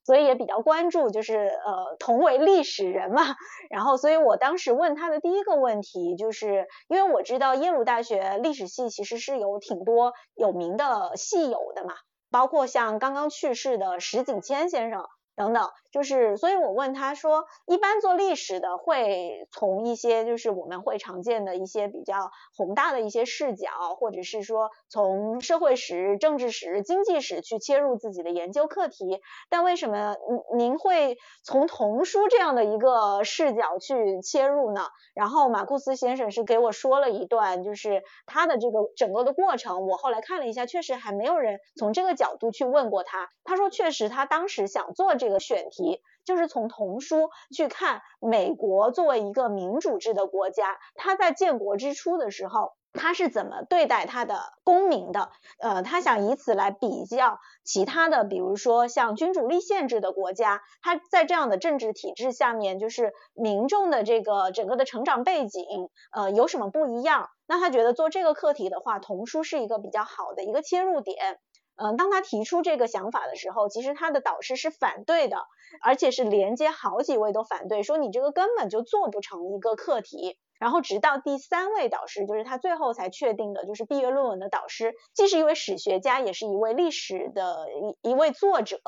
[0.05, 3.23] 所以也比较关注，就是呃同为历史人嘛。
[3.71, 11.95] 然后，所以我当时问他的第一个问题，就是因为我知道耶鲁大学历史系其实是有挺多有名的系友的嘛，
[12.31, 15.05] 包括像刚刚去世的石景谦先生。
[15.35, 30.17] 等等，就是，所以我问他说，一般做历史的会从一些就是我们会常见的一些比较宏大的一些视角，或者是说从社会史、政治史、经济史去切入自己的研究课题，但为什么
[30.57, 34.89] 您会从童书这样的一个视角去切入呢？
[35.15, 43.29] 然后马库斯先生是给我说了一段，就是他的这个整个的过程，我后来看了一下，确实还没有人从这个角度去问过他。
[43.45, 45.13] 他说，确实他当时想做。
[45.19, 45.82] 这个选题
[46.25, 55.31] 就是从童书去看美国作为一个民主制的国家，他在建国之初的时候，他是怎么对待他的公民的？
[55.59, 65.64] 呃，他想以此来比较其他的，比如说像君主立宪制的国家，他在这样的政治体制下面，就是民众的这个整个的成长背景，
[66.12, 67.31] 呃，有什么不一样？
[67.47, 71.40] 那他觉得做这个课题的话，童书是一个比较好的一个切入点。
[71.77, 75.47] 嗯，当他提出这个想法的时候，其实他的导师是反对的，
[75.83, 80.39] 而且是连接好几位都反对，说你这个根本就做不成一个课题。
[80.59, 87.67] 然后直到第三位导师，就是他最后才确定的，就是毕业论文的导师，既是一位史学家，也是一位历史的
[88.03, 88.81] 一一位作者。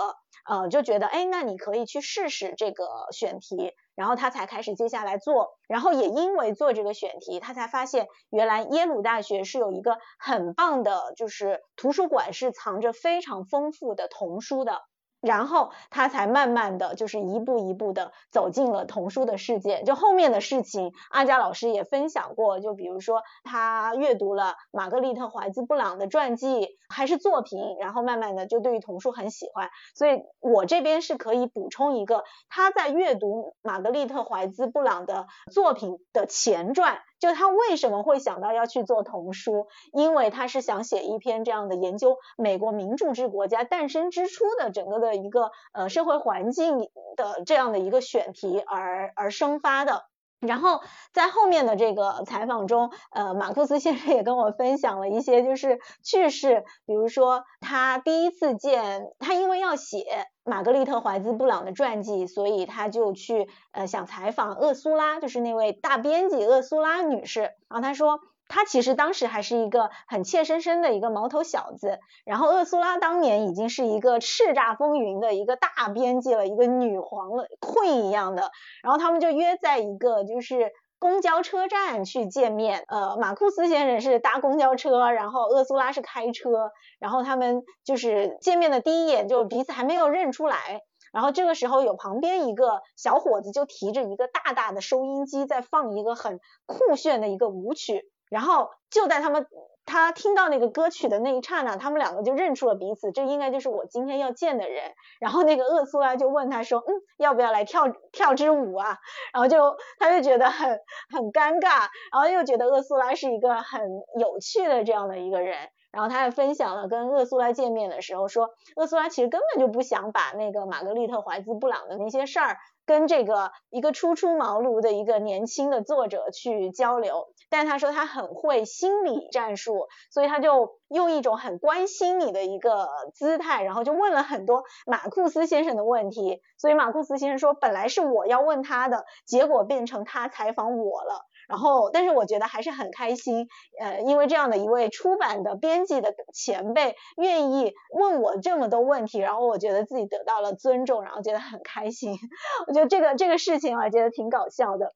[0.45, 14.83] 呃，就觉得哎，那你可以去试试这个选题，然后他才开始接下来做，然后也因为做这个选题，他才发现原来耶鲁大学是有一个很棒的，就是图书馆是藏着非常丰富的童书的。
[15.25, 19.83] 然后他才慢慢的就是一步一步的走进了童书的世界。
[19.83, 22.61] 就后面的事情，阿佳老师也分享过。
[22.61, 29.71] 就比如说他阅读了玛格丽特怀兹布朗的传记，还是作品，然后慢慢的就对于童书很喜欢。
[29.95, 36.99] 所以我这边是可以补充一个，他在阅读玛格丽特怀兹布朗的作品的前传。
[37.21, 39.67] 就他为什么会想到要去做童书？
[39.95, 46.79] 因为他是想写一篇这样的研究美国民主制国家诞生之初的整个的一个呃社会环境
[47.17, 50.05] 的这样的一个选题而而生发的。
[50.41, 50.83] 然后
[51.15, 60.05] 在后面的这个采访中，呃，马库斯先生也跟我分享了一些就是趣事，比如说他第一次见他，因为要写。
[60.47, 67.41] 玛格丽特怀兹布朗的传记，所以他就去呃想采访厄苏拉，就是那位大编辑厄苏拉女士。
[67.41, 78.51] 然后他说，他其实当时还是一个很怯生生的一个毛头小子，然后厄苏拉当年已经是一个叱咤风云的一个大编辑了，一个女皇了，queen 一样的。
[78.83, 80.73] 然后他们就约在一个就是。
[81.01, 90.81] 公交车站去见面，呃，马库斯先生是搭公交车，然后厄苏拉是开车，然后他们就是见面的第一眼就彼此还没有认出来，
[91.13, 99.47] 然后这个时候有旁边一个小伙子就提着一个大大的收音机在放一个很酷炫的一个舞曲，然后就在他们。
[99.87, 104.95] 他听到那个歌曲的那一刹那，他们两个就认出了彼此，这应该就是我今天要见的人。
[105.21, 108.97] 然后那个厄苏拉就问他说：“嗯，要不要来跳跳支舞啊？”
[109.35, 113.83] 然后就他就觉得很很尴尬，然后又觉得厄苏拉是一个很
[114.19, 115.69] 有趣的这样的一个人。
[115.93, 122.57] 然后他还分享了跟厄苏拉见面的时候，说厄苏拉其实根本就不想把那个玛格丽特怀兹布朗的那些事儿。
[122.87, 136.43] 跟这个一个初出茅庐的一个年轻的作者去交流，但他说他很会心理战术，所以他就用一种很关心你的一个姿态，然后就问了很多马库斯先生的问题。
[136.59, 141.27] 所以马库斯先生说，本来是我要问他的，结果变成他采访我了。
[141.49, 143.49] 然后，但是我觉得还是很开心，
[143.81, 152.15] 呃，因为这样的一位出版的编辑的前辈愿意问我这么多问题，然后我觉得自己得到了尊重，然后觉得很开心。
[152.67, 154.95] 我觉得这个这个事情，我觉得挺搞笑的。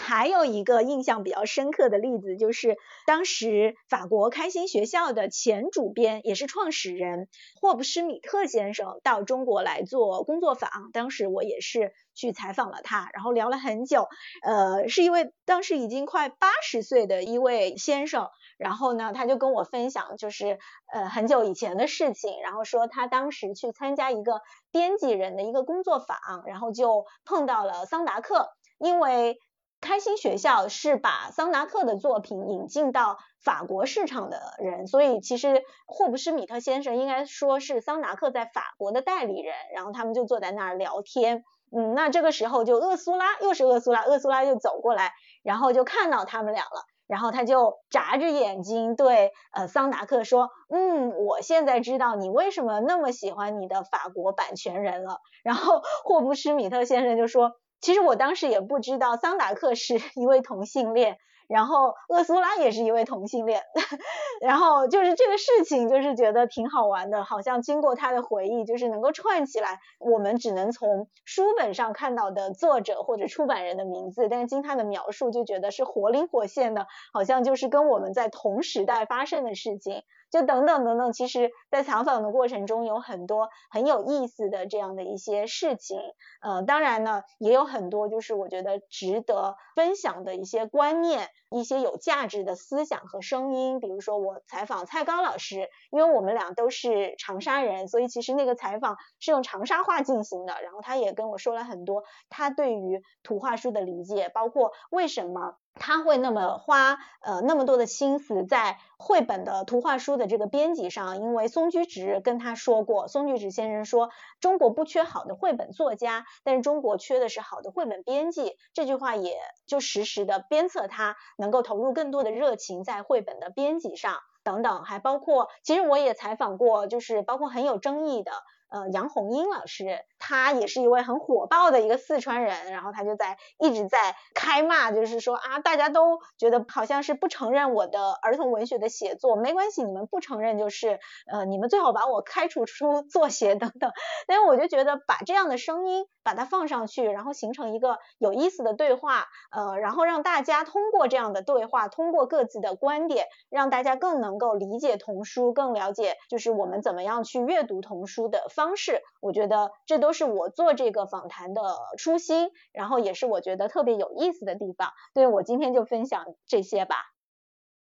[0.00, 2.76] 还有一个印象比较深刻的例子，就是
[3.06, 7.28] 当时法国开心学校的前主编，也是创始人
[7.60, 14.08] 霍布施米特先生到中国来做工作坊，当时我也是去采访了他，然后聊了很久。
[14.42, 20.58] 呃，是一位当时已经快八十岁的一位先生，然后呢，他就跟我分享，就是
[20.92, 24.40] 呃很久以前的事情，然后说他当时去参加一个
[24.72, 28.48] 编辑人的一个工作坊，然后就碰到了桑达克，
[28.78, 29.38] 因为。
[29.80, 39.54] 开心学校是把桑达克的作品引进到法国市场的人，所以其实霍布施米特先生应该说是桑达克在法国的代理人。
[39.74, 45.12] 然后他们就坐在那儿聊天，嗯，那这个时候就厄苏拉又是厄苏拉，厄苏拉就走过来，
[45.42, 55.20] 然后就看到他们俩了，然后他就眨着眼睛对呃桑达克说，嗯，我现在知道你为什么那么喜欢你的法国版权人了。
[55.42, 57.52] 然后霍布施米特先生就说。
[57.80, 61.18] 其实我当时也不知道桑达克是 一位同性恋。
[61.48, 63.60] 然后厄苏拉也是一位同性恋，
[64.40, 69.80] 然后就是这个事情，就是觉得挺好玩的，好像经过他的回忆，就是能够串起来。
[69.98, 81.12] 我们只能从书本上看到的作者或者出版人的名字，但是经他的描述，就觉得是活灵活现的，好像就是跟我们在同时代发生的事情，就等等等等。
[81.12, 86.00] 其实，在采访的过程中，有很多很有意思的这样的一些事情，
[86.40, 91.28] 呃，当然呢，也有很多就是我觉得值得分享的一些观念。
[91.52, 100.62] 一些有价值的思想和声音，比如说我采访蔡高老师，因为我们俩都是长沙人，所以其实那个采访是用长沙话进行的。
[100.62, 105.56] 然后他也跟我说了很多他对于图画书的理解，包括为什么。
[105.80, 114.10] 他会那么花呃那么多的心思在绘本的图画书的这个编辑上，因为松居直跟他说过，松居直先生说
[114.40, 118.58] 中国不缺好的绘本作家，但是中国缺的是好的绘本编辑。
[118.74, 128.32] 这句话也就实时的鞭策他能够投入更多的热情在绘本的编辑上等等，还包括其实我也采访过，就是包括很有争议的
[128.70, 141.00] 呃杨红英老师，他也是一位很火爆的一个四川人，然后他就在一直在开骂，就是说啊，大家都觉得好像是不承认我的儿童文学的写作，没关系，你们不承认就是
[141.30, 143.92] 呃，你们最好把我开除出作协等等。
[144.26, 159.00] 但是我就觉得把这样的声音把它放上去，然后形成一个有意思的对话，呃，然后让大家通过这样的对话，通过各自的观点，让大家更能够理解童书，更了解就是我们怎么样去阅读童书的方式。
[159.20, 161.62] 我觉得这都是我做这个访谈的
[161.96, 164.92] 初心，然后也是我觉得特别有意思的地方。
[165.14, 166.96] 对我今天就分享这些吧。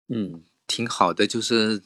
[0.08, 0.42] 嗯。
[0.68, 1.80] 挺好的，就是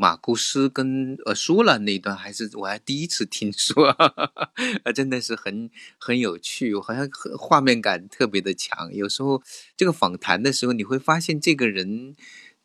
[0.00, 5.68] 马库斯跟呃苏了那段，还是我还第一次听说，啊， 真的是很
[5.98, 8.94] 很有趣，好像画面感特别的强。
[8.94, 9.42] 有时候
[9.76, 12.14] 这个访谈的时候，你会发现这个人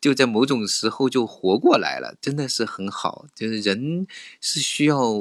[0.00, 3.26] 就在某种时候就活过来了，真的是很好。
[3.34, 4.06] 就是人
[4.40, 5.12] 是需要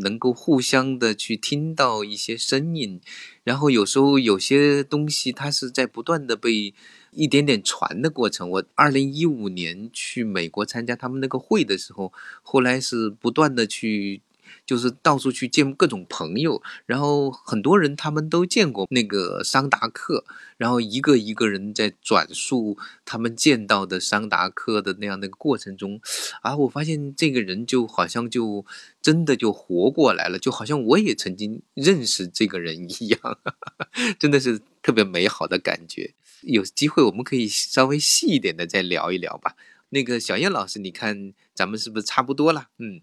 [0.00, 3.00] 能够互相的去听到一些声音，
[3.42, 6.74] 然后有时候有些东西它是在不断的被。
[7.16, 8.50] 一点点传的过程。
[8.50, 12.12] 我二零一五年去美国参加他们那个会的时候，
[12.42, 14.20] 后来是不断的去，
[14.66, 20.24] 就是到处去见各种朋友，然后很多人他们都见过那个桑达克，
[20.56, 26.00] 然后一个一个人在转述他们见到的桑达克的那样的过程中，
[26.42, 28.64] 啊，我发现这个人就好像就
[29.02, 33.38] 真的就活过来了，就好像我也曾经认识这个人一样，
[34.18, 36.14] 真的是特别美好的感觉。
[36.42, 39.56] 有机会我们可以稍微细一点的再聊一聊吧。
[39.90, 42.68] 那个小燕老师，你看咱们是不是差不多了？
[42.78, 43.00] 嗯，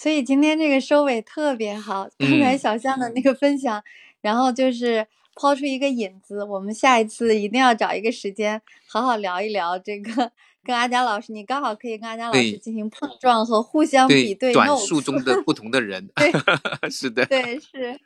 [0.00, 2.08] 所以今天这个收尾特别好。
[2.18, 3.82] 刚才小象的那个分享，
[4.20, 10.30] 然后就是抛出一个引子，我们下一次一定要找一个时间好好聊一聊这个。
[10.62, 16.08] 跟阿佳老师，你刚好可以跟阿佳老师进行碰撞和互相比对，短述中的不同的人。
[16.14, 16.30] 对，
[16.88, 17.98] 是的，对是。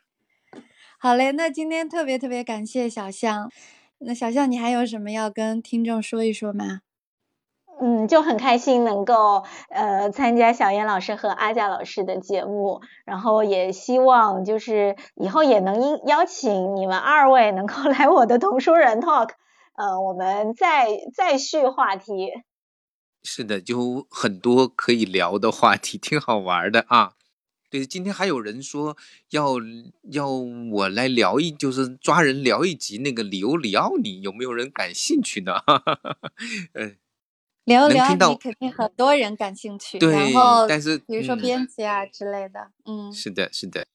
[0.99, 3.51] 好嘞，那今天特别特别感谢小象。
[3.99, 6.81] 那小象，你还有什么要跟听众说一说吗？
[7.85, 19.31] 嗯，就很开心能够呃参加小燕老师和阿佳老师的节目，然后也希望就是以后也能邀请你们二位能够 来我的童书人 talk，
[19.75, 22.31] 呃，我们再再续话题。
[23.25, 27.15] 是的，就很多可以聊的话题，挺好玩的啊。
[27.69, 28.97] 对，今天还有人说
[29.31, 29.55] 要
[30.13, 35.55] 要我来聊一，就是抓人聊一集那个里欧里奥尼，有没有人感兴趣呢？
[36.75, 36.97] 嗯，
[37.67, 39.99] 欧里奥尼肯定很多人感兴趣。
[39.99, 43.87] 对，然后但是比如说编辑啊之类的，嗯，是的，是的，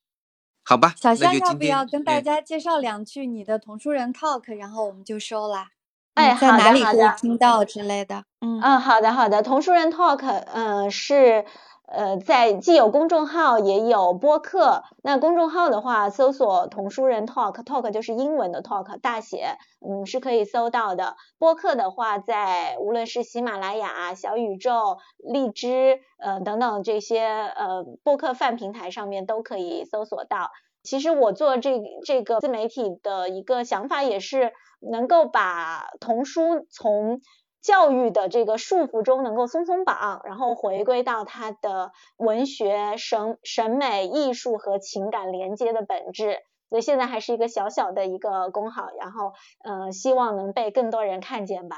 [0.64, 0.94] 好吧。
[0.96, 5.68] 小夏要不要跟大家介绍两句你的同书人 talk，然后我们就收了。
[6.14, 8.24] 哎，在哪里可以听到之类的？
[8.40, 11.46] 嗯嗯，好的好的，童书人 talk，嗯是。
[11.90, 14.84] 呃，在既有公众号也有播客。
[15.04, 21.16] 那公众号的话，搜索“童书人 talk”，talk 就是英文的 talk，大写，嗯，是可以搜到的。
[21.38, 30.52] 播客的话，在无论是喜马拉雅、小宇宙、荔枝，呃等等这些呃播客泛平台上面都可以搜索到。
[30.84, 37.22] 其实我做这这个自媒体的一个想法，也是能够把童书从。
[37.62, 46.40] 教育的这个束缚中能够松松绑，然后回归到他的文学审审美艺术和情感连接的本质。
[46.70, 49.32] 所以现在还是一个小小的一个工号，然后
[49.64, 51.78] 嗯，希望能被更多人看见吧。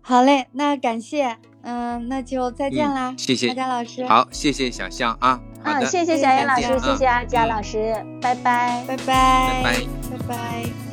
[0.00, 4.04] 好嘞，那感谢，嗯，那就再见啦，谢谢阿佳老师。
[4.06, 5.40] 好，谢谢小象啊。
[5.64, 10.91] 嗯，谢谢小燕老师，谢谢阿佳老师，拜拜，拜拜，拜拜，拜拜。